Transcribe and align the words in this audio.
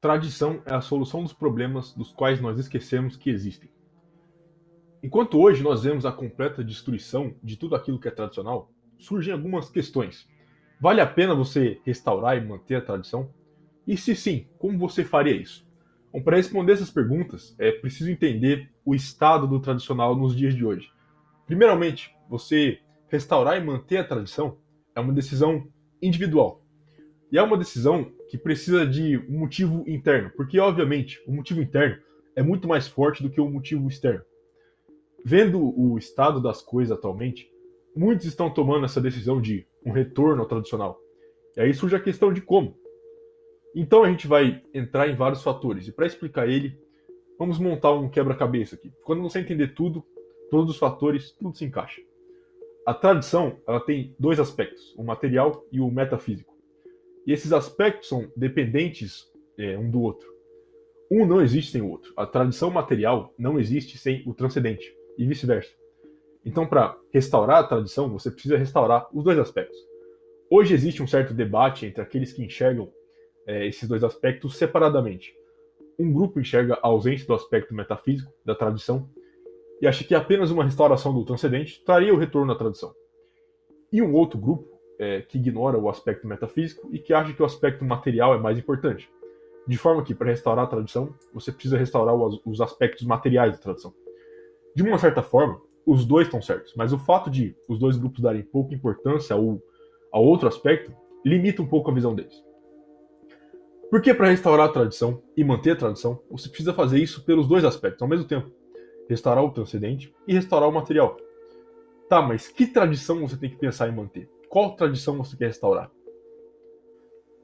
Tradição 0.00 0.62
é 0.66 0.74
a 0.74 0.80
solução 0.82 1.22
dos 1.22 1.32
problemas 1.32 1.94
dos 1.94 2.12
quais 2.12 2.40
nós 2.40 2.58
esquecemos 2.58 3.16
que 3.16 3.30
existem. 3.30 3.70
Enquanto 5.02 5.40
hoje 5.40 5.62
nós 5.62 5.84
vemos 5.84 6.04
a 6.04 6.12
completa 6.12 6.62
destruição 6.62 7.34
de 7.42 7.56
tudo 7.56 7.74
aquilo 7.74 7.98
que 7.98 8.06
é 8.06 8.10
tradicional, 8.10 8.70
surgem 8.98 9.32
algumas 9.32 9.70
questões. 9.70 10.28
Vale 10.78 11.00
a 11.00 11.06
pena 11.06 11.34
você 11.34 11.80
restaurar 11.84 12.36
e 12.36 12.46
manter 12.46 12.74
a 12.74 12.82
tradição? 12.82 13.32
E 13.86 13.96
se 13.96 14.14
sim, 14.14 14.46
como 14.58 14.78
você 14.78 15.02
faria 15.02 15.34
isso? 15.34 15.66
Bom, 16.12 16.20
para 16.22 16.36
responder 16.36 16.72
essas 16.72 16.90
perguntas, 16.90 17.56
é 17.58 17.72
preciso 17.72 18.10
entender 18.10 18.70
o 18.84 18.94
estado 18.94 19.46
do 19.46 19.60
tradicional 19.60 20.14
nos 20.14 20.36
dias 20.36 20.54
de 20.54 20.64
hoje. 20.64 20.90
Primeiramente, 21.46 22.14
você 22.28 22.80
restaurar 23.08 23.56
e 23.56 23.64
manter 23.64 23.98
a 23.98 24.04
tradição 24.04 24.58
é 24.94 25.00
uma 25.00 25.12
decisão 25.12 25.66
individual. 26.02 26.62
E 27.32 27.38
é 27.38 27.42
uma 27.42 27.56
decisão 27.56 28.12
que 28.28 28.36
precisa 28.36 28.86
de 28.86 29.18
um 29.28 29.38
motivo 29.38 29.84
interno, 29.86 30.30
porque, 30.36 30.58
obviamente, 30.58 31.22
o 31.26 31.32
motivo 31.32 31.62
interno 31.62 32.02
é 32.34 32.42
muito 32.42 32.68
mais 32.68 32.86
forte 32.86 33.22
do 33.22 33.30
que 33.30 33.40
o 33.40 33.48
motivo 33.48 33.88
externo. 33.88 34.24
Vendo 35.24 35.60
o 35.78 35.96
estado 35.98 36.40
das 36.40 36.62
coisas 36.62 36.96
atualmente, 36.96 37.50
muitos 37.94 38.26
estão 38.26 38.50
tomando 38.50 38.84
essa 38.84 39.00
decisão 39.00 39.40
de 39.40 39.66
um 39.84 39.90
retorno 39.90 40.42
ao 40.42 40.48
tradicional. 40.48 41.00
E 41.56 41.60
aí 41.60 41.72
surge 41.72 41.96
a 41.96 42.00
questão 42.00 42.32
de 42.32 42.40
como. 42.40 42.76
Então 43.74 44.04
a 44.04 44.10
gente 44.10 44.26
vai 44.26 44.62
entrar 44.72 45.08
em 45.08 45.14
vários 45.14 45.42
fatores, 45.42 45.86
e 45.86 45.92
para 45.92 46.06
explicar 46.06 46.48
ele, 46.48 46.78
vamos 47.38 47.58
montar 47.58 47.92
um 47.92 48.08
quebra-cabeça 48.08 48.74
aqui. 48.74 48.92
Quando 49.04 49.22
você 49.22 49.40
entender 49.40 49.74
tudo, 49.74 50.04
todos 50.50 50.70
os 50.70 50.78
fatores, 50.78 51.32
tudo 51.32 51.56
se 51.56 51.64
encaixa. 51.64 52.00
A 52.86 52.94
tradição 52.94 53.58
ela 53.66 53.80
tem 53.80 54.14
dois 54.18 54.38
aspectos, 54.38 54.94
o 54.96 55.02
material 55.02 55.64
e 55.72 55.80
o 55.80 55.90
metafísico. 55.90 56.55
E 57.26 57.32
esses 57.32 57.52
aspectos 57.52 58.08
são 58.08 58.30
dependentes 58.36 59.26
é, 59.58 59.76
um 59.76 59.90
do 59.90 60.00
outro. 60.00 60.28
Um 61.10 61.26
não 61.26 61.40
existe 61.40 61.72
sem 61.72 61.82
o 61.82 61.90
outro. 61.90 62.12
A 62.16 62.26
tradição 62.26 62.70
material 62.70 63.34
não 63.38 63.58
existe 63.58 63.98
sem 63.98 64.22
o 64.26 64.34
transcendente, 64.34 64.94
e 65.18 65.26
vice-versa. 65.26 65.74
Então, 66.44 66.66
para 66.66 66.96
restaurar 67.12 67.58
a 67.58 67.66
tradição, 67.66 68.08
você 68.08 68.30
precisa 68.30 68.56
restaurar 68.56 69.08
os 69.12 69.24
dois 69.24 69.38
aspectos. 69.38 69.76
Hoje 70.48 70.74
existe 70.74 71.02
um 71.02 71.06
certo 71.06 71.34
debate 71.34 71.86
entre 71.86 72.00
aqueles 72.00 72.32
que 72.32 72.44
enxergam 72.44 72.92
é, 73.46 73.66
esses 73.66 73.88
dois 73.88 74.04
aspectos 74.04 74.56
separadamente. 74.56 75.34
Um 75.98 76.12
grupo 76.12 76.38
enxerga 76.38 76.74
a 76.74 76.86
ausência 76.86 77.26
do 77.26 77.34
aspecto 77.34 77.74
metafísico 77.74 78.32
da 78.44 78.54
tradição 78.54 79.10
e 79.80 79.86
acha 79.86 80.04
que 80.04 80.14
apenas 80.14 80.50
uma 80.50 80.64
restauração 80.64 81.12
do 81.12 81.24
transcendente 81.24 81.82
traria 81.84 82.14
o 82.14 82.18
retorno 82.18 82.52
à 82.52 82.56
tradição. 82.56 82.94
E 83.92 84.00
um 84.00 84.14
outro 84.14 84.38
grupo 84.38 84.75
é, 84.98 85.22
que 85.22 85.38
ignora 85.38 85.78
o 85.78 85.88
aspecto 85.88 86.26
metafísico 86.26 86.88
e 86.92 86.98
que 86.98 87.12
acha 87.12 87.32
que 87.32 87.42
o 87.42 87.46
aspecto 87.46 87.84
material 87.84 88.34
é 88.34 88.38
mais 88.38 88.58
importante. 88.58 89.10
De 89.66 89.76
forma 89.76 90.02
que, 90.04 90.14
para 90.14 90.30
restaurar 90.30 90.64
a 90.64 90.68
tradição, 90.68 91.14
você 91.32 91.50
precisa 91.50 91.76
restaurar 91.76 92.14
os 92.14 92.60
aspectos 92.60 93.04
materiais 93.04 93.52
da 93.52 93.58
tradição. 93.58 93.92
De 94.74 94.82
uma 94.82 94.98
certa 94.98 95.22
forma, 95.22 95.60
os 95.84 96.04
dois 96.04 96.26
estão 96.26 96.42
certos, 96.42 96.74
mas 96.76 96.92
o 96.92 96.98
fato 96.98 97.30
de 97.30 97.56
os 97.68 97.78
dois 97.78 97.96
grupos 97.96 98.20
darem 98.20 98.42
pouca 98.42 98.74
importância 98.74 99.34
ao, 99.34 99.60
ao 100.12 100.24
outro 100.24 100.48
aspecto 100.48 100.92
limita 101.24 101.62
um 101.62 101.66
pouco 101.66 101.90
a 101.90 101.94
visão 101.94 102.14
deles. 102.14 102.44
Porque 103.90 104.12
para 104.12 104.28
restaurar 104.28 104.68
a 104.68 104.72
tradição 104.72 105.22
e 105.36 105.44
manter 105.44 105.72
a 105.72 105.76
tradição, 105.76 106.20
você 106.30 106.48
precisa 106.48 106.74
fazer 106.74 106.98
isso 106.98 107.24
pelos 107.24 107.46
dois 107.46 107.64
aspectos 107.64 108.02
ao 108.02 108.08
mesmo 108.08 108.26
tempo: 108.26 108.50
restaurar 109.08 109.44
o 109.44 109.50
transcendente 109.50 110.12
e 110.26 110.34
restaurar 110.34 110.68
o 110.68 110.72
material. 110.72 111.16
Tá, 112.08 112.20
mas 112.20 112.48
que 112.48 112.66
tradição 112.66 113.20
você 113.20 113.36
tem 113.36 113.50
que 113.50 113.56
pensar 113.56 113.88
em 113.88 113.94
manter? 113.94 114.28
Qual 114.48 114.76
tradição 114.76 115.16
você 115.16 115.36
quer 115.36 115.46
restaurar? 115.46 115.90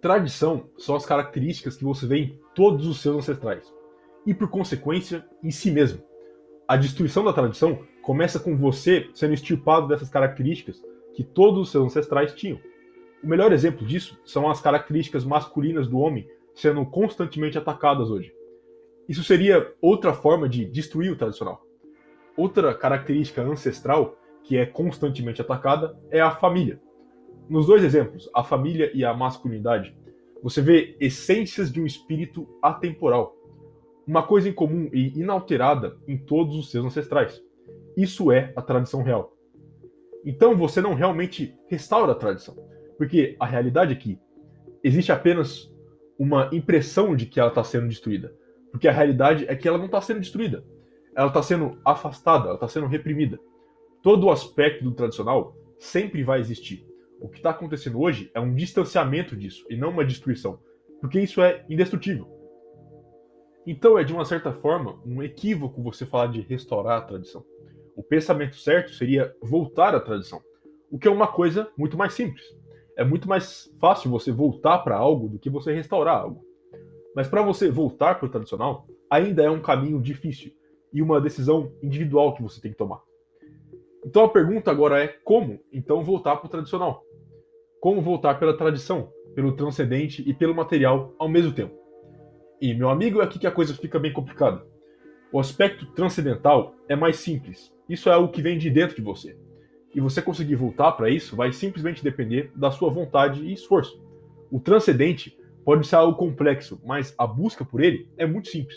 Tradição 0.01 0.69
são 0.79 0.97
as 0.97 1.05
características 1.07 1.77
que 1.77 1.85
você 1.85 2.07
vê 2.07 2.19
em 2.19 2.41
todos 2.55 2.87
os 2.87 3.01
seus 3.01 3.17
ancestrais 3.17 3.73
e, 4.27 4.33
por 4.35 4.49
consequência, 4.49 5.25
em 5.43 5.51
si 5.51 5.71
mesmo. 5.71 6.03
A 6.67 6.77
destruição 6.77 7.25
da 7.25 7.33
tradição 7.33 7.81
começa 8.03 8.41
com 8.41 8.57
você 8.57 9.11
sendo 9.15 9.35
extirpado 9.35 9.89
dessas 9.89 10.09
características 10.09 10.83
que 11.15 11.23
todos 11.23 11.61
os 11.61 11.71
seus 11.71 11.87
ancestrais 11.87 12.35
tinham. 12.35 12.59
O 13.23 13.27
melhor 13.27 13.53
exemplo 13.53 13.87
disso 13.87 14.19
são 14.25 14.51
as 14.51 14.61
características 14.61 15.25
masculinas 15.25 15.87
do 15.87 15.99
homem 15.99 16.29
sendo 16.55 16.85
constantemente 16.87 17.59
atacadas 17.59 18.11
hoje. 18.11 18.35
Isso 19.09 19.25
seria 19.25 19.73
outra 19.81 20.13
forma 20.13 20.49
de 20.49 20.65
destruir 20.65 21.13
o 21.13 21.17
tradicional. 21.17 21.65
Outra 22.37 22.75
característica 22.75 23.43
ancestral 23.43 24.17
que 24.45 24.57
é 24.57 24.67
constantemente 24.67 25.41
atacada 25.41 25.97
é 26.11 26.21
a 26.21 26.31
família. 26.31 26.81
Nos 27.49 27.67
dois 27.67 27.85
exemplos, 27.85 28.31
a 28.35 28.43
família 28.43 28.91
e 28.95 29.05
a 29.05 29.13
masculinidade, 29.13 29.95
você 30.43 30.61
vê 30.61 30.97
essências 31.01 31.71
de 31.71 31.81
um 31.81 31.87
espírito 31.87 32.49
atemporal, 32.61 33.37
uma 34.07 34.23
coisa 34.23 34.49
em 34.49 34.53
comum 34.53 34.91
e 34.93 35.19
inalterada 35.19 35.97
em 36.09 36.19
todos 36.19 36.57
os 36.57 36.71
seus 36.71 36.85
ancestrais. 36.85 37.43
Isso 37.97 38.33
é 38.33 38.53
a 38.57 38.63
tradição 38.63 39.03
real. 39.03 39.37
Então 40.25 40.57
você 40.57 40.81
não 40.81 40.95
realmente 40.95 41.55
restaura 41.69 42.13
a 42.13 42.17
tradição, 42.17 42.57
porque 42.97 43.37
a 43.39 43.47
realidade 43.47 43.93
é 43.93 43.97
que 43.97 44.19
existe 44.83 45.13
apenas 45.13 45.71
uma 46.19 46.49
impressão 46.53 47.15
de 47.15 47.27
que 47.27 47.39
ela 47.39 47.49
está 47.49 47.63
sendo 47.63 47.89
destruída, 47.89 48.35
porque 48.71 48.89
a 48.89 48.93
realidade 48.93 49.45
é 49.49 49.55
que 49.55 49.69
ela 49.69 49.79
não 49.79 49.87
está 49.87 50.01
sendo 50.01 50.21
destruída, 50.21 50.65
ela 51.15 51.29
está 51.29 51.43
sendo 51.43 51.79
afastada, 51.85 52.47
ela 52.47 52.55
está 52.55 52.69
sendo 52.69 52.87
reprimida. 52.87 53.39
Todo 54.03 54.27
o 54.27 54.31
aspecto 54.31 54.83
do 54.83 54.93
tradicional 54.93 55.57
sempre 55.79 56.23
vai 56.23 56.41
existir. 56.41 56.87
O 57.23 57.29
que 57.29 57.37
está 57.37 57.51
acontecendo 57.51 58.01
hoje 58.01 58.33
é 58.35 58.41
um 58.41 58.53
distanciamento 58.53 59.37
disso 59.37 59.65
e 59.71 59.77
não 59.77 59.91
uma 59.91 60.05
destruição, 60.05 60.59
porque 61.01 61.21
isso 61.21 61.41
é 61.41 61.65
indestrutível. 61.71 62.27
Então 63.65 63.97
é 63.97 64.03
de 64.03 64.13
uma 64.13 64.25
certa 64.25 64.53
forma 64.53 65.01
um 65.07 65.23
equívoco 65.23 65.81
você 65.81 66.05
falar 66.05 66.27
de 66.27 66.41
restaurar 66.41 66.99
a 66.99 67.03
tradição. 67.03 67.45
O 67.95 68.03
pensamento 68.03 68.57
certo 68.57 68.91
seria 68.91 69.33
voltar 69.41 69.95
à 69.95 70.01
tradição, 70.01 70.43
o 70.91 70.99
que 70.99 71.07
é 71.07 71.11
uma 71.13 71.29
coisa 71.29 71.71
muito 71.79 71.97
mais 71.97 72.13
simples. 72.13 72.45
É 72.99 73.05
muito 73.05 73.29
mais 73.29 73.73
fácil 73.81 74.11
você 74.11 74.33
voltar 74.33 74.79
para 74.79 74.97
algo 74.97 75.29
do 75.29 75.39
que 75.39 75.49
você 75.49 75.73
restaurar 75.73 76.17
algo. 76.17 76.45
Mas 77.15 77.29
para 77.29 77.41
você 77.41 77.71
voltar 77.71 78.17
para 78.17 78.27
o 78.27 78.31
tradicional, 78.31 78.85
ainda 79.09 79.45
é 79.45 79.51
um 79.51 79.63
caminho 79.63 80.03
difícil 80.03 80.51
e 80.93 81.01
uma 81.01 81.21
decisão 81.21 81.73
individual 81.81 82.35
que 82.35 82.43
você 82.43 82.61
tem 82.61 82.73
que 82.73 82.79
tomar. 82.79 83.01
Então 84.05 84.25
a 84.25 84.29
pergunta 84.29 84.73
agora 84.73 85.05
é 85.05 85.07
como 85.07 85.61
então 85.73 86.03
voltar 86.03 86.35
para 86.37 86.47
o 86.47 86.51
tradicional? 86.51 87.05
Como 87.83 88.01
voltar 88.01 88.39
pela 88.39 88.57
tradição, 88.57 89.13
pelo 89.35 89.57
transcendente 89.57 90.23
e 90.25 90.33
pelo 90.33 90.55
material 90.55 91.17
ao 91.19 91.29
mesmo 91.29 91.51
tempo? 91.51 91.75
E 92.61 92.73
meu 92.73 92.89
amigo, 92.89 93.21
é 93.21 93.25
aqui 93.25 93.41
que 93.41 93.47
a 93.47 93.51
coisa 93.51 93.75
fica 93.75 93.99
bem 93.99 94.13
complicada. 94.13 94.65
O 95.33 95.41
aspecto 95.41 95.87
transcendental 95.87 96.77
é 96.89 96.95
mais 96.95 97.17
simples. 97.17 97.75
Isso 97.89 98.09
é 98.09 98.13
algo 98.13 98.33
que 98.33 98.41
vem 98.41 98.57
de 98.57 98.71
dentro 98.71 98.95
de 98.95 99.03
você. 99.03 99.37
E 99.93 100.01
você 100.01 100.23
conseguir 100.23 100.55
voltar 100.55 100.93
para 100.93 101.11
isso 101.11 101.35
vai 101.35 101.53
simplesmente 101.53 102.05
depender 102.05 102.53
da 102.55 102.71
sua 102.71 102.89
vontade 102.89 103.43
e 103.43 103.53
esforço. 103.53 104.01
O 104.49 104.61
transcendente 104.61 105.37
pode 105.65 105.85
ser 105.85 105.97
algo 105.97 106.17
complexo, 106.17 106.81
mas 106.87 107.13
a 107.19 107.27
busca 107.27 107.65
por 107.65 107.83
ele 107.83 108.09
é 108.17 108.25
muito 108.25 108.47
simples. 108.47 108.77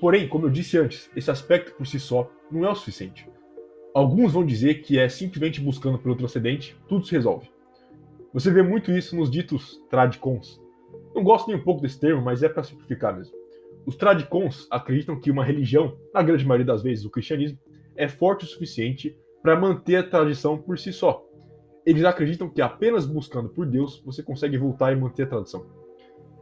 Porém, 0.00 0.26
como 0.26 0.46
eu 0.46 0.50
disse 0.50 0.78
antes, 0.78 1.10
esse 1.14 1.30
aspecto 1.30 1.74
por 1.74 1.86
si 1.86 2.00
só 2.00 2.30
não 2.50 2.64
é 2.64 2.70
o 2.70 2.74
suficiente. 2.74 3.28
Alguns 3.94 4.32
vão 4.32 4.46
dizer 4.46 4.76
que 4.76 4.98
é 4.98 5.10
simplesmente 5.10 5.60
buscando 5.60 5.98
pelo 5.98 6.16
transcendente, 6.16 6.74
tudo 6.88 7.04
se 7.04 7.12
resolve. 7.12 7.50
Você 8.32 8.50
vê 8.50 8.62
muito 8.62 8.92
isso 8.92 9.16
nos 9.16 9.30
ditos 9.30 9.82
tradicons. 9.88 10.60
Não 11.14 11.24
gosto 11.24 11.48
nem 11.48 11.56
um 11.56 11.64
pouco 11.64 11.80
desse 11.80 11.98
termo, 11.98 12.22
mas 12.22 12.42
é 12.42 12.48
para 12.48 12.62
simplificar 12.62 13.16
mesmo. 13.16 13.34
Os 13.86 13.96
tradicons 13.96 14.66
acreditam 14.70 15.18
que 15.18 15.30
uma 15.30 15.44
religião, 15.44 15.96
na 16.12 16.22
grande 16.22 16.46
maioria 16.46 16.66
das 16.66 16.82
vezes 16.82 17.06
o 17.06 17.10
cristianismo, 17.10 17.58
é 17.96 18.06
forte 18.06 18.44
o 18.44 18.48
suficiente 18.48 19.16
para 19.42 19.58
manter 19.58 19.96
a 19.96 20.02
tradição 20.02 20.58
por 20.58 20.78
si 20.78 20.92
só. 20.92 21.24
Eles 21.86 22.04
acreditam 22.04 22.50
que 22.50 22.60
apenas 22.60 23.06
buscando 23.06 23.48
por 23.48 23.64
Deus 23.64 24.02
você 24.04 24.22
consegue 24.22 24.58
voltar 24.58 24.92
e 24.92 24.96
manter 24.96 25.22
a 25.22 25.28
tradição. 25.28 25.66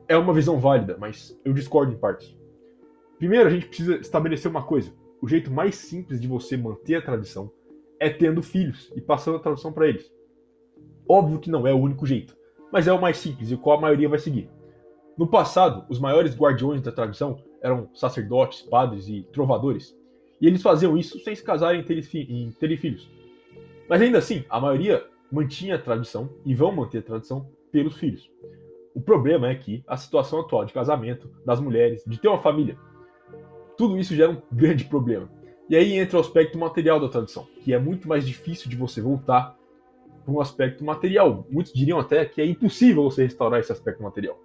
É 0.09 0.17
uma 0.17 0.35
visão 0.35 0.59
válida, 0.59 0.97
mas 0.99 1.39
eu 1.45 1.53
discordo 1.53 1.93
em 1.93 1.99
partes. 1.99 2.37
Primeiro, 3.17 3.47
a 3.47 3.51
gente 3.51 3.67
precisa 3.67 3.97
estabelecer 3.97 4.51
uma 4.51 4.65
coisa: 4.65 4.93
o 5.23 5.29
jeito 5.29 5.51
mais 5.51 5.77
simples 5.77 6.21
de 6.21 6.27
você 6.27 6.57
manter 6.57 6.97
a 6.97 7.03
tradição 7.03 7.51
é 8.01 8.11
tendo 8.11 8.43
filhos 8.43 8.93
e 8.97 9.01
passando 9.01 9.37
a 9.37 9.41
tradição 9.41 9.73
para 9.73 9.89
eles. 9.89 10.16
Óbvio 11.09 11.39
que 11.39 11.51
não 11.51 11.67
é 11.67 11.73
o 11.73 11.79
único 11.79 12.07
jeito, 12.07 12.37
mas 12.73 12.89
é 12.89 12.93
o 12.93 13.01
mais 13.01 13.17
simples 13.19 13.51
e 13.51 13.55
o 13.55 13.59
qual 13.59 13.79
a 13.79 13.81
maioria 13.81 14.09
vai 14.09 14.19
seguir. 14.19 14.51
No 15.17 15.27
passado, 15.27 15.85
os 15.89 15.99
maiores 15.99 16.37
guardiões 16.37 16.83
da 16.83 16.93
tradição 16.93 17.39
eram 17.63 17.89
sacerdotes, 17.95 18.63
padres 18.63 19.09
e 19.09 19.23
trovadores, 19.33 19.97
e 20.41 20.47
eles 20.47 20.63
faziam 20.63 20.97
isso 20.97 21.19
sem 21.21 21.35
se 21.35 21.43
casarem 21.43 21.81
em 21.81 22.51
terem 22.53 22.77
filhos. 22.77 23.11
Mas 23.89 24.03
ainda 24.03 24.19
assim, 24.19 24.45
a 24.51 24.61
maioria 24.61 25.07
mantinha 25.31 25.77
a 25.77 25.81
tradição 25.81 26.29
e 26.45 26.55
vão 26.55 26.73
manter 26.73 26.99
a 26.99 27.03
tradição 27.03 27.49
pelos 27.73 27.97
filhos. 27.97 28.31
O 28.95 29.01
problema 29.01 29.49
é 29.49 29.55
que 29.55 29.83
a 29.87 29.97
situação 29.97 30.41
atual 30.41 30.65
de 30.65 30.73
casamento, 30.73 31.31
das 31.45 31.61
mulheres, 31.61 32.03
de 32.07 32.19
ter 32.19 32.29
uma 32.29 32.39
família, 32.39 32.77
tudo 33.77 33.99
isso 33.99 34.15
gera 34.15 34.31
um 34.31 34.43
grande 34.51 34.85
problema. 34.85 35.31
E 35.69 35.77
aí 35.77 35.95
entra 35.99 36.17
o 36.17 36.21
aspecto 36.21 36.59
material 36.59 37.01
da 37.01 37.09
tradição, 37.09 37.47
que 37.63 37.73
é 37.73 37.79
muito 37.79 38.09
mais 38.09 38.27
difícil 38.27 38.69
de 38.69 38.77
você 38.77 39.01
voltar 39.01 39.57
para 40.27 40.35
um 40.35 40.41
aspecto 40.41 40.85
material. 40.85 41.47
Muitos 41.49 41.73
diriam 41.73 42.01
até 42.01 42.25
que 42.25 42.41
é 42.43 42.47
impossível 42.47 43.05
você 43.05 43.23
restaurar 43.23 43.61
esse 43.61 43.71
aspecto 43.71 44.03
material. 44.03 44.37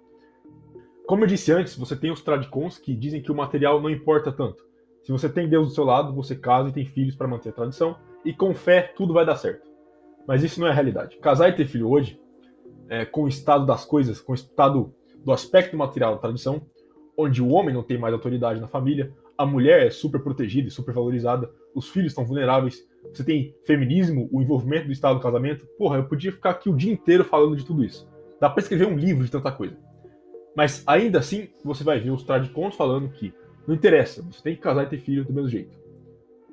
Como 1.04 1.24
eu 1.24 1.26
disse 1.28 1.50
antes, 1.52 1.76
você 1.76 1.96
tem 1.96 2.12
os 2.12 2.22
tradicons 2.22 2.78
que 2.78 2.94
dizem 2.94 3.20
que 3.20 3.32
o 3.32 3.34
material 3.34 3.82
não 3.82 3.90
importa 3.90 4.30
tanto. 4.30 4.64
Se 5.02 5.10
você 5.10 5.28
tem 5.28 5.48
Deus 5.48 5.68
do 5.68 5.74
seu 5.74 5.84
lado, 5.84 6.14
você 6.14 6.36
casa 6.36 6.68
e 6.68 6.72
tem 6.72 6.86
filhos 6.86 7.16
para 7.16 7.26
manter 7.26 7.48
a 7.48 7.52
tradição, 7.52 7.96
e 8.24 8.32
com 8.32 8.54
fé 8.54 8.92
tudo 8.96 9.12
vai 9.12 9.26
dar 9.26 9.34
certo. 9.34 9.68
Mas 10.26 10.44
isso 10.44 10.60
não 10.60 10.68
é 10.68 10.70
a 10.70 10.74
realidade. 10.74 11.16
Casar 11.18 11.48
e 11.48 11.56
ter 11.56 11.66
filho 11.66 11.90
hoje, 11.90 12.20
é, 12.88 13.04
com 13.04 13.24
o 13.24 13.28
estado 13.28 13.66
das 13.66 13.84
coisas, 13.84 14.20
com 14.20 14.30
o 14.30 14.34
estado 14.36 14.94
do 15.24 15.32
aspecto 15.32 15.76
material 15.76 16.14
da 16.14 16.20
tradição, 16.20 16.62
onde 17.18 17.42
o 17.42 17.48
homem 17.48 17.74
não 17.74 17.82
tem 17.82 17.98
mais 17.98 18.14
autoridade 18.14 18.60
na 18.60 18.68
família, 18.68 19.12
a 19.42 19.46
mulher 19.46 19.84
é 19.84 19.90
super 19.90 20.20
protegida 20.20 20.68
e 20.68 20.70
super 20.70 20.94
valorizada, 20.94 21.50
os 21.74 21.88
filhos 21.88 22.12
estão 22.12 22.24
vulneráveis, 22.24 22.86
você 23.12 23.24
tem 23.24 23.52
feminismo, 23.64 24.28
o 24.30 24.40
envolvimento 24.40 24.86
do 24.86 24.92
Estado 24.92 25.16
do 25.16 25.22
casamento. 25.22 25.66
Porra, 25.76 25.96
eu 25.96 26.04
podia 26.04 26.30
ficar 26.30 26.50
aqui 26.50 26.70
o 26.70 26.76
dia 26.76 26.92
inteiro 26.92 27.24
falando 27.24 27.56
de 27.56 27.64
tudo 27.64 27.84
isso. 27.84 28.08
Dá 28.40 28.48
para 28.48 28.62
escrever 28.62 28.86
um 28.86 28.96
livro 28.96 29.24
de 29.24 29.30
tanta 29.32 29.50
coisa. 29.50 29.76
Mas 30.56 30.84
ainda 30.86 31.18
assim, 31.18 31.48
você 31.64 31.82
vai 31.82 31.98
ver 31.98 32.10
os 32.10 32.22
tradicons 32.22 32.76
falando 32.76 33.08
que 33.08 33.34
não 33.66 33.74
interessa, 33.74 34.22
você 34.22 34.40
tem 34.40 34.54
que 34.54 34.62
casar 34.62 34.84
e 34.84 34.90
ter 34.90 34.98
filho 34.98 35.24
do 35.24 35.32
mesmo 35.32 35.48
jeito. 35.48 35.76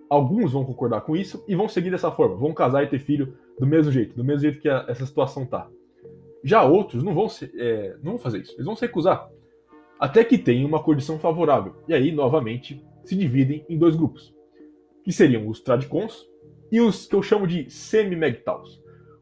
Alguns 0.09 0.51
vão 0.51 0.65
concordar 0.65 1.01
com 1.01 1.15
isso 1.15 1.43
e 1.47 1.55
vão 1.55 1.69
seguir 1.69 1.91
dessa 1.91 2.09
forma, 2.09 2.37
vão 2.37 2.53
casar 2.55 2.83
e 2.83 2.87
ter 2.87 2.97
filho 2.97 3.37
do 3.59 3.67
mesmo 3.67 3.91
jeito, 3.91 4.15
do 4.15 4.23
mesmo 4.23 4.41
jeito 4.41 4.59
que 4.59 4.67
a, 4.67 4.85
essa 4.87 5.05
situação 5.05 5.45
tá. 5.45 5.69
Já 6.43 6.63
outros 6.63 7.03
não 7.03 7.13
vão, 7.13 7.29
se, 7.29 7.51
é, 7.55 7.95
não 8.01 8.13
vão 8.13 8.19
fazer 8.19 8.39
isso, 8.39 8.53
eles 8.55 8.65
vão 8.65 8.75
se 8.75 8.81
recusar. 8.81 9.29
Até 9.99 10.23
que 10.23 10.37
tenha 10.37 10.65
uma 10.65 10.81
condição 10.81 11.19
favorável. 11.19 11.75
E 11.87 11.93
aí, 11.93 12.11
novamente, 12.11 12.81
se 13.03 13.15
dividem 13.15 13.65
em 13.67 13.77
dois 13.77 13.95
grupos. 13.95 14.33
Que 15.03 15.11
seriam 15.11 15.47
os 15.47 15.59
tradicons 15.59 16.25
e 16.71 16.79
os 16.79 17.05
que 17.05 17.15
eu 17.15 17.21
chamo 17.21 17.45
de 17.45 17.69
semi-megtaus. 17.69 18.75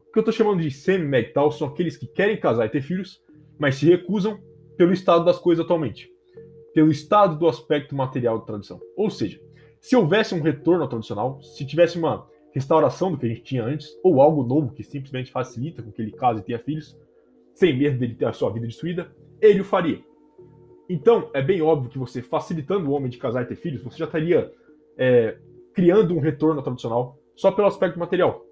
O 0.08 0.12
que 0.12 0.18
eu 0.18 0.20
estou 0.20 0.32
chamando 0.32 0.62
de 0.62 0.70
semi-megtaus 0.70 1.58
são 1.58 1.66
aqueles 1.66 1.96
que 1.96 2.06
querem 2.06 2.36
casar 2.38 2.66
e 2.66 2.70
ter 2.70 2.80
filhos, 2.80 3.20
mas 3.58 3.74
se 3.74 3.86
recusam 3.86 4.38
pelo 4.76 4.92
estado 4.92 5.24
das 5.24 5.38
coisas 5.38 5.64
atualmente. 5.64 6.08
Pelo 6.72 6.92
estado 6.92 7.36
do 7.36 7.48
aspecto 7.48 7.96
material 7.96 8.38
da 8.38 8.44
tradição. 8.44 8.80
Ou 8.96 9.10
seja, 9.10 9.40
se 9.80 9.96
houvesse 9.96 10.34
um 10.34 10.40
retorno 10.40 10.82
ao 10.82 10.88
tradicional, 10.88 11.42
se 11.42 11.66
tivesse 11.66 11.98
uma 11.98 12.28
restauração 12.52 13.10
do 13.10 13.18
que 13.18 13.26
a 13.26 13.28
gente 13.28 13.42
tinha 13.42 13.64
antes, 13.64 13.88
ou 14.02 14.20
algo 14.22 14.44
novo 14.44 14.72
que 14.72 14.84
simplesmente 14.84 15.32
facilita 15.32 15.82
com 15.82 15.90
que 15.90 16.00
ele 16.00 16.12
case 16.12 16.40
e 16.40 16.44
tenha 16.44 16.58
filhos, 16.58 16.96
sem 17.52 17.76
medo 17.76 17.98
dele 17.98 18.14
ter 18.14 18.26
a 18.26 18.32
sua 18.32 18.50
vida 18.50 18.66
destruída, 18.66 19.10
ele 19.40 19.60
o 19.60 19.64
faria. 19.64 20.07
Então, 20.88 21.30
é 21.34 21.42
bem 21.42 21.60
óbvio 21.60 21.90
que 21.90 21.98
você, 21.98 22.22
facilitando 22.22 22.88
o 22.88 22.92
homem 22.92 23.10
de 23.10 23.18
casar 23.18 23.42
e 23.42 23.46
ter 23.46 23.56
filhos, 23.56 23.82
você 23.82 23.98
já 23.98 24.06
estaria 24.06 24.50
é, 24.96 25.36
criando 25.74 26.14
um 26.14 26.20
retorno 26.20 26.62
tradicional 26.62 27.18
só 27.36 27.52
pelo 27.52 27.68
aspecto 27.68 27.98
material. 27.98 28.44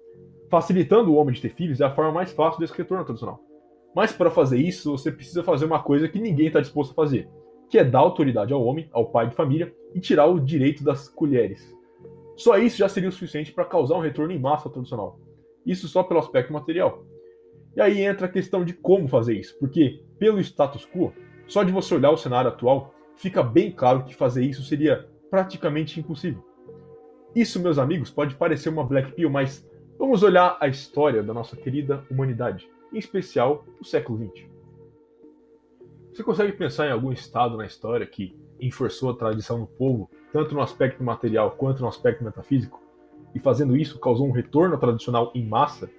Facilitando 0.49 1.11
o 1.11 1.15
homem 1.15 1.33
de 1.33 1.41
ter 1.41 1.49
filhos 1.49 1.81
é 1.81 1.85
a 1.85 1.93
forma 1.93 2.11
mais 2.11 2.31
fácil 2.31 2.59
desse 2.59 2.77
retorno 2.77 3.03
tradicional. 3.03 3.39
Mas 3.95 4.11
para 4.11 4.29
fazer 4.29 4.57
isso, 4.57 4.91
você 4.91 5.11
precisa 5.11 5.43
fazer 5.43 5.65
uma 5.65 5.81
coisa 5.81 6.07
que 6.07 6.19
ninguém 6.19 6.47
está 6.47 6.61
disposto 6.61 6.91
a 6.91 6.95
fazer, 6.95 7.27
que 7.69 7.79
é 7.79 7.83
dar 7.83 7.99
autoridade 7.99 8.53
ao 8.53 8.63
homem, 8.63 8.87
ao 8.93 9.09
pai 9.09 9.27
de 9.27 9.35
família, 9.35 9.73
e 9.93 9.99
tirar 9.99 10.27
o 10.27 10.39
direito 10.39 10.83
das 10.83 11.09
colheres. 11.09 11.75
Só 12.35 12.57
isso 12.59 12.77
já 12.77 12.87
seria 12.87 13.09
o 13.09 13.11
suficiente 13.11 13.51
para 13.51 13.65
causar 13.65 13.95
um 13.95 14.01
retorno 14.01 14.31
em 14.31 14.39
massa 14.39 14.69
tradicional. 14.69 15.19
Isso 15.65 15.87
só 15.87 16.03
pelo 16.03 16.19
aspecto 16.19 16.53
material. 16.53 17.03
E 17.75 17.81
aí 17.81 18.01
entra 18.01 18.27
a 18.27 18.31
questão 18.31 18.63
de 18.63 18.73
como 18.73 19.07
fazer 19.07 19.37
isso, 19.37 19.57
porque 19.59 20.03
pelo 20.17 20.39
status 20.39 20.85
quo, 20.85 21.11
só 21.47 21.63
de 21.63 21.71
você 21.71 21.95
olhar 21.95 22.11
o 22.11 22.17
cenário 22.17 22.49
atual, 22.49 22.93
fica 23.15 23.41
bem 23.41 23.71
claro 23.71 24.03
que 24.03 24.15
fazer 24.15 24.43
isso 24.43 24.63
seria 24.63 25.07
praticamente 25.29 25.99
impossível. 25.99 26.43
Isso, 27.35 27.59
meus 27.59 27.77
amigos, 27.77 28.09
pode 28.09 28.35
parecer 28.35 28.69
uma 28.69 28.83
black 28.83 29.11
pill, 29.11 29.29
mas 29.29 29.67
vamos 29.97 30.23
olhar 30.23 30.57
a 30.59 30.67
história 30.67 31.21
da 31.21 31.33
nossa 31.33 31.55
querida 31.55 32.03
humanidade, 32.09 32.69
em 32.91 32.97
especial 32.97 33.65
o 33.79 33.85
século 33.85 34.17
XX. 34.17 34.47
Você 36.13 36.23
consegue 36.23 36.53
pensar 36.53 36.87
em 36.87 36.91
algum 36.91 37.11
estado 37.11 37.57
na 37.57 37.65
história 37.65 38.05
que 38.05 38.35
enforçou 38.59 39.11
a 39.11 39.15
tradição 39.15 39.59
no 39.59 39.67
povo, 39.67 40.09
tanto 40.33 40.55
no 40.55 40.61
aspecto 40.61 41.03
material 41.03 41.51
quanto 41.51 41.81
no 41.81 41.87
aspecto 41.87 42.23
metafísico, 42.23 42.81
e 43.35 43.39
fazendo 43.39 43.77
isso 43.77 43.99
causou 43.99 44.27
um 44.27 44.31
retorno 44.31 44.77
tradicional 44.77 45.31
em 45.35 45.45
massa, 45.45 45.89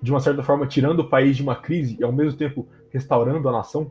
de 0.00 0.10
uma 0.10 0.20
certa 0.20 0.42
forma 0.42 0.66
tirando 0.66 1.00
o 1.00 1.08
país 1.08 1.36
de 1.36 1.42
uma 1.42 1.56
crise 1.56 1.96
e 1.98 2.04
ao 2.04 2.12
mesmo 2.12 2.38
tempo 2.38 2.68
restaurando 2.90 3.48
a 3.48 3.52
nação? 3.52 3.90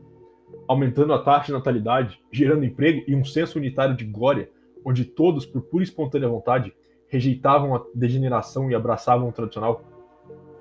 Aumentando 0.70 1.12
a 1.12 1.18
taxa 1.18 1.46
de 1.46 1.52
natalidade, 1.54 2.22
gerando 2.30 2.64
emprego 2.64 3.02
e 3.08 3.16
um 3.16 3.24
senso 3.24 3.58
unitário 3.58 3.96
de 3.96 4.04
glória, 4.04 4.48
onde 4.84 5.04
todos, 5.04 5.44
por 5.44 5.62
pura 5.62 5.82
e 5.82 5.84
espontânea 5.84 6.28
vontade, 6.28 6.72
rejeitavam 7.08 7.74
a 7.74 7.82
degeneração 7.92 8.70
e 8.70 8.74
abraçavam 8.76 9.28
o 9.28 9.32
tradicional? 9.32 9.82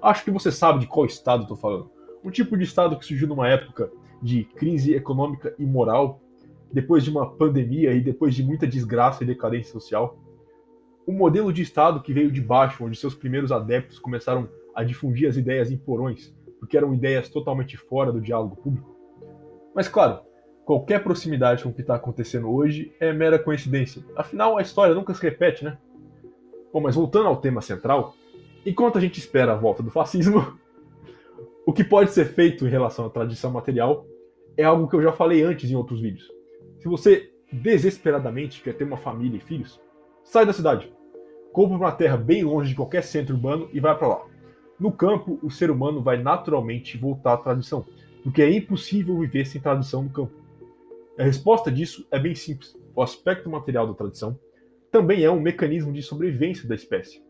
Acho 0.02 0.24
que 0.24 0.32
você 0.32 0.52
sabe 0.52 0.80
de 0.80 0.88
qual 0.88 1.06
estado 1.06 1.44
estou 1.44 1.56
falando. 1.56 1.92
Um 2.24 2.32
tipo 2.32 2.58
de 2.58 2.64
estado 2.64 2.98
que 2.98 3.06
surgiu 3.06 3.28
numa 3.28 3.48
época 3.48 3.92
de 4.20 4.46
crise 4.46 4.96
econômica 4.96 5.54
e 5.60 5.64
moral, 5.64 6.20
depois 6.74 7.04
de 7.04 7.12
uma 7.12 7.30
pandemia 7.30 7.94
e 7.94 8.02
depois 8.02 8.34
de 8.34 8.44
muita 8.44 8.66
desgraça 8.66 9.24
e 9.24 9.28
decadência 9.28 9.72
social. 9.72 10.18
Um 11.08 11.14
modelo 11.14 11.54
de 11.54 11.62
estado 11.62 12.02
que 12.02 12.14
veio 12.14 12.32
de 12.32 12.42
baixo, 12.42 12.84
onde 12.84 12.98
seus 12.98 13.14
primeiros 13.14 13.52
adeptos 13.52 14.00
começaram 14.00 14.50
a 14.74 14.84
difundir 14.84 15.30
as 15.30 15.38
ideias 15.38 15.70
em 15.70 15.78
porões, 15.78 16.36
porque 16.60 16.76
eram 16.76 16.96
ideias 16.96 17.30
totalmente 17.30 17.78
fora 17.78 18.12
do 18.12 18.20
diálogo 18.20 18.56
público. 18.56 18.99
Mas 19.76 19.88
claro, 19.88 20.20
qualquer 20.66 21.04
proximidade 21.04 21.64
com 21.64 21.70
o 21.70 21.74
que 21.74 21.82
está 21.82 21.96
acontecendo 21.96 22.52
hoje 22.52 22.94
é 23.00 23.12
mera 23.12 23.40
coincidência. 23.40 24.04
Afinal, 24.16 24.58
a 24.58 24.62
história 24.62 24.96
nunca 24.96 25.14
se 25.14 25.22
repete, 25.22 25.64
né? 25.64 25.78
Bom, 26.72 26.82
mas 26.82 26.96
voltando 26.96 27.28
ao 27.28 27.38
tema 27.38 27.62
central, 27.62 28.14
enquanto 28.66 28.98
a 28.98 29.02
gente 29.02 29.18
espera 29.18 29.54
a 29.54 29.56
volta 29.56 29.82
do 29.82 29.90
fascismo, 29.90 30.58
o 31.66 31.74
que 31.74 31.84
pode 31.84 32.12
ser 32.12 32.26
feito 32.26 32.68
em 32.68 32.70
relação 32.70 33.06
à 33.06 33.10
tradição 33.10 33.52
material 33.52 34.06
é 34.56 34.64
algo 34.64 34.88
que 34.88 34.96
eu 34.96 35.02
já 35.02 35.12
falei 35.12 35.42
antes 35.44 35.70
em 35.72 35.76
outros 35.76 36.02
vídeos. 36.02 36.30
Se 36.80 36.88
você 36.88 37.32
desesperadamente 37.52 38.62
quer 38.62 38.74
ter 38.74 38.84
uma 38.84 38.98
família 38.98 39.38
e 39.38 39.42
filhos, 39.42 39.82
sai 40.24 40.46
da 40.46 40.54
cidade. 40.54 40.94
Compre 41.52 41.76
uma 41.76 41.92
terra 41.92 42.16
bem 42.16 42.44
longe 42.44 42.70
de 42.70 42.76
qualquer 42.76 43.04
centro 43.04 43.36
urbano 43.36 43.70
e 43.74 43.80
vai 43.80 43.98
para 43.98 44.08
lá. 44.08 44.22
No 44.80 44.92
campo, 44.92 45.40
o 45.42 45.50
ser 45.50 45.72
humano 45.72 46.02
vai 46.02 46.22
naturalmente 46.22 46.98
voltar 46.98 47.34
à 47.34 47.38
tradição 47.38 47.86
porque 48.24 48.42
é 48.42 48.52
impossível 48.52 49.18
viver 49.18 49.46
sem 49.46 49.62
tradição 49.62 50.04
no 50.04 50.10
campo. 50.10 50.34
A 51.18 51.24
resposta 51.24 51.72
disso 51.72 52.08
é 52.12 52.20
bem 52.20 52.36
simples. 52.36 52.78
O 52.96 53.02
aspecto 53.02 53.50
material 53.50 53.88
da 53.88 53.94
tradição 53.94 54.40
também 54.92 55.24
é 55.24 55.32
um 55.32 55.40
mecanismo 55.40 55.92
de 55.92 56.02
sobrevivência 56.02 56.68
da 56.68 56.76
espécie. 56.76 57.22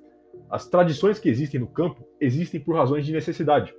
As 0.50 0.68
tradições 0.68 1.20
que 1.20 1.30
existem 1.30 1.60
no 1.60 1.68
campo 1.68 2.08
existem 2.20 2.60
por 2.60 2.76
razões 2.76 3.06
de 3.06 3.12
necessidade. 3.12 3.74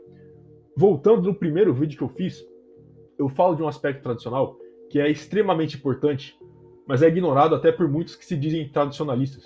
Voltando 0.76 1.22
no 1.22 1.34
primeiro 1.34 1.74
vídeo 1.74 1.96
que 1.96 2.04
eu 2.04 2.08
fiz, 2.08 2.44
eu 3.18 3.28
falo 3.28 3.54
de 3.54 3.62
um 3.62 3.68
aspecto 3.68 4.02
tradicional 4.02 4.56
que 4.88 4.98
é 4.98 5.08
extremamente 5.10 5.76
importante, 5.76 6.38
mas 6.86 7.02
é 7.02 7.08
ignorado 7.08 7.54
até 7.54 7.70
por 7.70 7.88
muitos 7.88 8.16
que 8.16 8.24
se 8.24 8.36
dizem 8.36 8.68
tradicionalistas. 8.68 9.44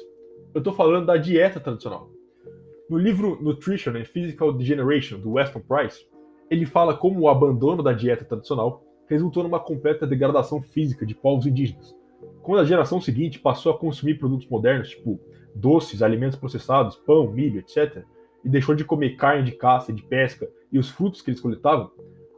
Eu 0.55 0.59
estou 0.59 0.73
falando 0.73 1.07
da 1.07 1.17
dieta 1.17 1.61
tradicional. 1.61 2.11
No 2.89 2.97
livro 2.97 3.39
Nutrition 3.43 3.93
and 3.97 4.05
Physical 4.05 4.53
Degeneration, 4.53 5.19
do 5.19 5.33
Weston 5.33 5.61
Price, 5.61 6.07
ele 6.55 6.67
fala 6.67 6.97
como 6.97 7.21
o 7.21 7.29
abandono 7.29 7.83
da 7.83 7.93
dieta 7.93 8.25
tradicional 8.25 8.83
resultou 9.07 9.43
numa 9.43 9.61
completa 9.61 10.07
degradação 10.07 10.63
física 10.63 11.05
de 11.05 11.15
povos 11.15 11.47
indígenas. 11.47 11.95
Quando 12.43 12.61
a 12.61 12.65
geração 12.65 13.01
seguinte 13.01 13.39
passou 13.39 13.73
a 13.73 13.79
consumir 13.79 14.19
produtos 14.19 14.49
modernos, 14.49 14.91
tipo 14.91 15.21
doces, 15.55 16.03
alimentos 16.03 16.39
processados, 16.39 16.97
pão, 16.97 17.31
milho, 17.31 17.61
etc., 17.61 18.05
e 18.45 18.49
deixou 18.49 18.75
de 18.75 18.85
comer 18.85 19.17
carne 19.17 19.45
de 19.45 19.53
caça 19.53 19.91
e 19.91 19.95
de 19.95 20.03
pesca 20.03 20.49
e 20.71 20.79
os 20.79 20.91
frutos 20.91 21.23
que 21.23 21.31
eles 21.31 21.41
coletavam, 21.41 21.91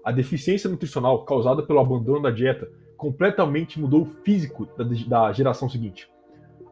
a 0.05 0.13
deficiência 0.13 0.71
nutricional 0.71 1.25
causada 1.25 1.63
pelo 1.65 1.81
abandono 1.81 2.23
da 2.23 2.31
dieta 2.31 2.71
completamente 2.97 3.81
mudou 3.81 4.03
o 4.03 4.07
físico 4.07 4.69
da, 5.09 5.33
geração 5.33 5.69
seguinte. 5.69 6.09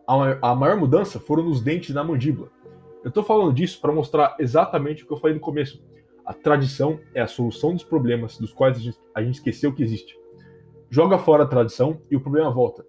A, 0.06 0.54
maior 0.54 0.76
mudança 0.76 1.18
foram 1.18 1.42
nos 1.42 1.60
dentes 1.60 1.92
da 1.92 2.04
mandíbula. 2.04 2.48
Eu 3.02 3.08
estou 3.08 3.24
falando 3.24 3.52
disso 3.52 3.80
para 3.80 3.92
mostrar 3.92 4.36
exatamente 4.38 5.02
o 5.02 5.06
que 5.06 5.12
eu 5.12 5.16
falei 5.16 5.34
no 5.34 5.40
começo, 5.40 5.82
a 6.24 6.32
tradição 6.32 6.98
é 7.14 7.20
a 7.20 7.26
solução 7.26 7.74
dos 7.74 7.84
problemas 7.84 8.38
dos 8.38 8.52
quais 8.52 8.78
a 9.14 9.22
gente 9.22 9.34
esqueceu 9.34 9.74
que 9.74 9.82
existe. 9.82 10.18
Joga 10.88 11.18
fora 11.18 11.42
a 11.42 11.46
tradição 11.46 12.00
e 12.10 12.16
o 12.16 12.20
problema 12.20 12.50
volta. 12.50 12.86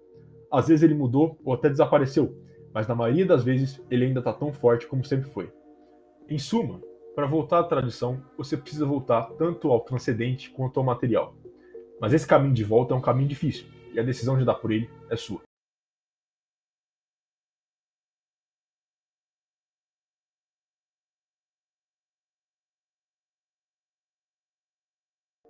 Às 0.50 0.68
vezes 0.68 0.82
ele 0.82 0.94
mudou 0.94 1.38
ou 1.44 1.52
até 1.52 1.68
desapareceu, 1.68 2.34
mas 2.72 2.86
na 2.86 2.94
maioria 2.94 3.26
das 3.26 3.44
vezes 3.44 3.82
ele 3.90 4.06
ainda 4.06 4.20
está 4.20 4.32
tão 4.32 4.52
forte 4.52 4.86
como 4.86 5.04
sempre 5.04 5.28
foi. 5.30 5.52
Em 6.28 6.38
suma, 6.38 6.80
para 7.14 7.26
voltar 7.26 7.60
à 7.60 7.64
tradição, 7.64 8.22
você 8.36 8.56
precisa 8.56 8.86
voltar 8.86 9.22
tanto 9.38 9.70
ao 9.70 9.80
transcendente 9.80 10.50
quanto 10.50 10.80
ao 10.80 10.86
material. 10.86 11.34
Mas 12.00 12.12
esse 12.12 12.26
caminho 12.26 12.54
de 12.54 12.64
volta 12.64 12.94
é 12.94 12.96
um 12.96 13.00
caminho 13.00 13.28
difícil, 13.28 13.66
e 13.92 14.00
a 14.00 14.02
decisão 14.02 14.38
de 14.38 14.44
dar 14.44 14.54
por 14.54 14.70
ele 14.70 14.88
é 15.10 15.16
sua. 15.16 15.45